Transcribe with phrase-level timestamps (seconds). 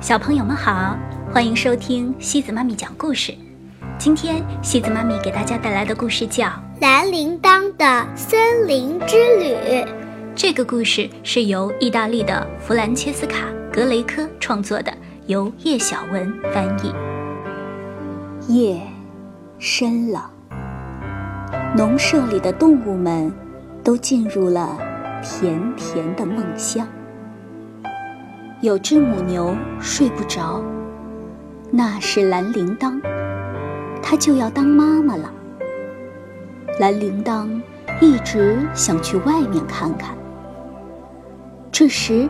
[0.00, 0.96] 小朋友们好，
[1.30, 3.34] 欢迎收听西子妈咪讲故事。
[3.98, 6.46] 今天西子妈咪给大家带来的故事叫
[6.80, 9.54] 《蓝铃铛的森林之旅》。
[10.34, 14.90] 这个故事是由意大利的弗兰切斯卡·格雷科创作的，
[15.26, 16.94] 由叶小文翻译。
[18.48, 18.80] 夜
[19.58, 20.30] 深了，
[21.76, 23.30] 农舍里的动物们
[23.84, 24.78] 都进入了
[25.22, 26.88] 甜甜的梦乡。
[28.62, 30.62] 有只母牛睡不着，
[31.70, 33.00] 那是蓝铃铛，
[34.02, 35.32] 它就要当妈妈了。
[36.78, 37.48] 蓝铃铛
[38.02, 40.14] 一直想去外面看看。
[41.72, 42.28] 这时，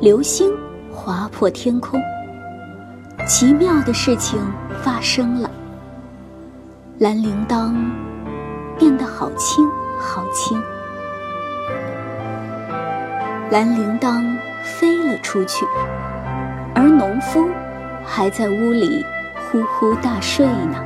[0.00, 0.50] 流星
[0.90, 2.00] 划破天空，
[3.28, 4.40] 奇妙的事情
[4.82, 5.50] 发生了。
[6.98, 7.74] 蓝铃铛
[8.78, 9.68] 变得好轻
[10.00, 10.58] 好轻，
[13.50, 14.34] 蓝铃铛。
[14.62, 15.66] 飞了出去，
[16.74, 17.48] 而农夫
[18.04, 19.04] 还在屋里
[19.50, 20.78] 呼呼大睡呢。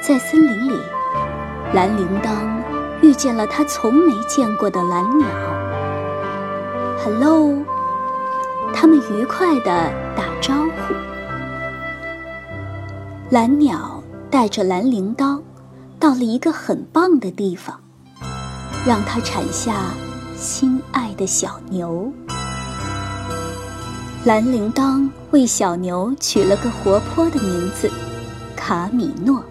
[0.00, 0.78] 在森林里，
[1.74, 2.30] 蓝铃铛
[3.02, 5.26] 遇见了他从没见过的蓝鸟。
[7.04, 7.54] “Hello！”
[8.74, 10.94] 他们愉快地打招呼。
[13.30, 15.40] 蓝鸟带着蓝铃铛
[15.98, 17.80] 到了一个很棒的地方，
[18.86, 19.74] 让它产下。
[20.40, 22.12] 亲爱的小牛，
[24.24, 27.90] 蓝铃铛为小牛取了个活泼的名字——
[28.54, 29.42] 卡米诺。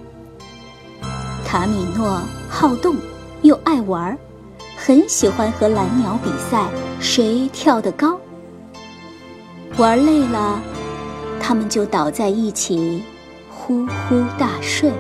[1.46, 2.96] 卡米诺好动
[3.42, 4.18] 又爱玩，
[4.78, 6.70] 很喜欢和蓝鸟比赛
[7.02, 8.18] 谁跳得高。
[9.76, 10.62] 玩累了，
[11.38, 13.04] 他们就倒在一起，
[13.52, 14.94] 呼呼大睡。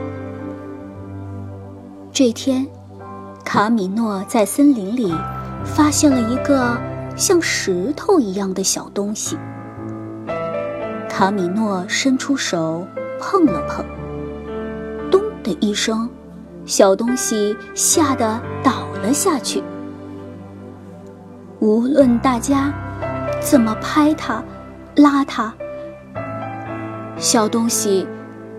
[2.12, 2.68] 这天，
[3.46, 5.16] 卡米诺在森林里。
[5.76, 6.78] 发现了一个
[7.16, 9.38] 像石头一样的小东西。
[11.10, 12.86] 卡米诺伸出手
[13.20, 13.86] 碰了碰，
[15.10, 16.10] 咚的一声，
[16.66, 19.64] 小东西吓得倒了下去。
[21.60, 22.72] 无论大家
[23.42, 24.44] 怎么拍它、
[24.96, 25.52] 拉它，
[27.18, 28.08] 小东西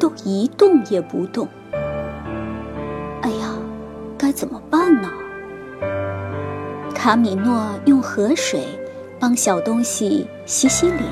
[0.01, 1.47] 都一动也不动。
[3.23, 3.55] 哎呀，
[4.17, 5.09] 该怎么办呢？
[7.01, 8.67] 卡米诺用河水
[9.21, 11.05] 帮小东西洗洗脸，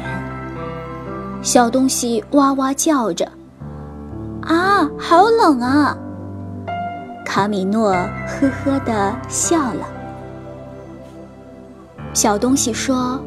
[1.43, 3.31] 小东西哇哇叫着
[4.43, 5.97] ：“啊，好冷啊！”
[7.25, 9.87] 卡米诺呵呵地笑了。
[12.13, 13.21] 小东西说：“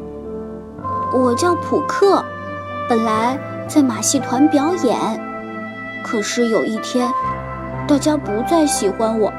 [1.16, 2.22] 我叫普克，
[2.90, 4.98] 本来在马戏团表演，
[6.04, 7.10] 可是有一天，
[7.88, 9.32] 大家不再喜欢我，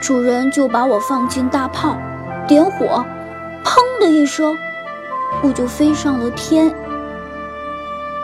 [0.00, 1.98] 主人就把我放进大炮。”
[2.46, 3.04] 点火，
[3.64, 4.56] 砰的一声，
[5.42, 6.72] 我就飞上了天。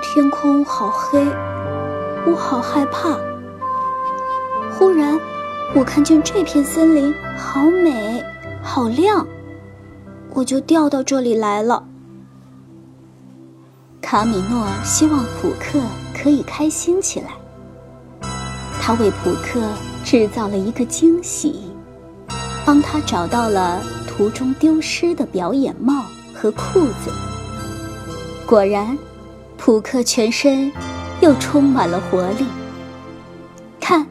[0.01, 1.27] 天空好黑，
[2.27, 3.17] 我好害怕。
[4.73, 5.19] 忽然，
[5.75, 8.23] 我看见这片森林好美，
[8.63, 9.27] 好亮，
[10.35, 11.83] 我就掉到这里来了。
[14.01, 15.81] 卡米诺希望普克
[16.17, 17.31] 可以开心起来，
[18.81, 19.61] 他为普克
[20.05, 21.73] 制造了一个惊喜，
[22.65, 23.83] 帮他找到了。
[24.17, 27.11] 途中丢失的表演帽和裤子。
[28.47, 28.97] 果然，
[29.57, 30.71] 扑克全身
[31.23, 32.45] 又充满了活力。
[33.81, 34.07] 看，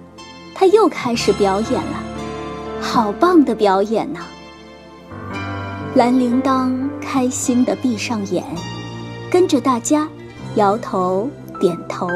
[0.56, 2.04] 他又开始表演了，
[2.82, 4.20] 好棒的表演呢！
[5.96, 8.44] 蓝铃铛开心地闭上眼，
[9.30, 10.10] 跟着大家
[10.56, 11.30] 摇头
[11.60, 12.08] 点头。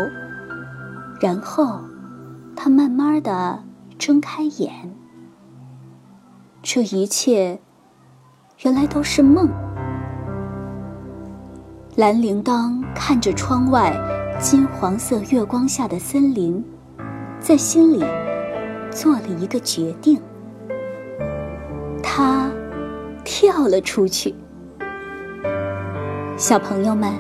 [1.20, 1.82] 然后，
[2.56, 3.64] 他慢慢地
[4.00, 4.96] 睁开眼。
[6.64, 7.60] 这一切。
[8.60, 9.50] 原来都是梦。
[11.96, 13.94] 蓝铃铛看着窗外
[14.40, 16.64] 金黄色月光下的森林，
[17.40, 18.04] 在心里
[18.90, 20.20] 做了一个决定。
[22.02, 22.50] 他
[23.24, 24.34] 跳了出去。
[26.38, 27.14] 小朋友们，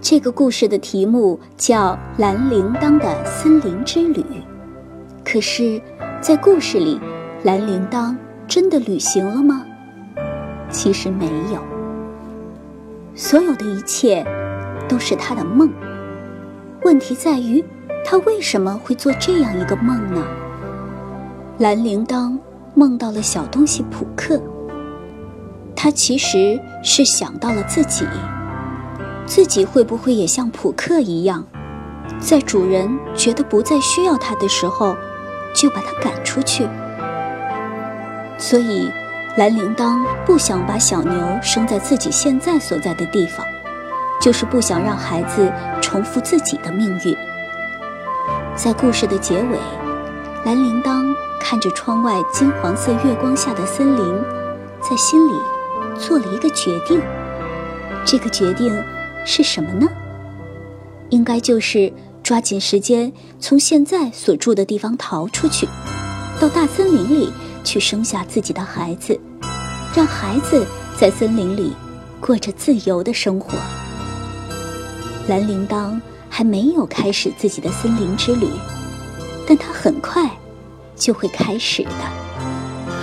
[0.00, 4.20] 这个故事的题目叫《蓝铃铛的森林之旅》。
[5.24, 5.80] 可是，
[6.20, 7.00] 在故事里，
[7.42, 8.16] 蓝铃铛
[8.46, 9.65] 真的旅行了吗？
[10.76, 11.24] 其实没
[11.54, 11.58] 有，
[13.14, 14.22] 所有的一切
[14.86, 15.72] 都是他的梦。
[16.84, 17.64] 问题在于，
[18.04, 20.22] 他为什么会做这样一个梦呢？
[21.56, 22.38] 蓝铃铛
[22.74, 24.38] 梦到了小东西普克，
[25.74, 28.06] 他其实是想到了自己，
[29.24, 31.42] 自己会不会也像普克一样，
[32.20, 34.94] 在主人觉得不再需要他的时候，
[35.54, 36.68] 就把他赶出去？
[38.36, 38.90] 所以。
[39.36, 43.44] 蓝铃铛不想把小牛生在自己现在所在的地方，
[44.18, 45.52] 就是不想让孩子
[45.82, 47.14] 重复自己的命运。
[48.56, 49.58] 在故事的结尾，
[50.46, 54.22] 蓝铃铛看着窗外金黄色月光下的森林，
[54.80, 55.34] 在心里
[55.98, 56.98] 做了一个决定。
[58.06, 58.82] 这个决定
[59.26, 59.86] 是什么呢？
[61.10, 61.92] 应该就是
[62.22, 65.68] 抓紧时间从现在所住的地方逃出去，
[66.40, 67.30] 到大森林里
[67.66, 69.18] 去生下自己的孩子，
[69.92, 70.64] 让孩子
[70.96, 71.74] 在森林里
[72.20, 73.58] 过着自由的生活。
[75.28, 78.46] 蓝铃铛还没有开始自己的森林之旅，
[79.48, 80.30] 但它很快
[80.94, 81.90] 就会开始的。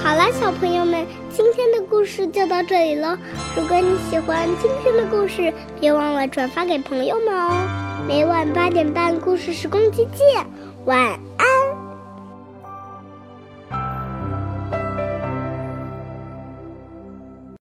[0.01, 3.17] 好了，小朋友们，今天的故事就到这里喽。
[3.57, 7.67] 如果你喜欢今天的故事，别忘了转发给朋友们哦。
[8.07, 10.45] 每晚八点半，故事时光机见，
[10.85, 10.97] 晚
[11.37, 11.52] 安。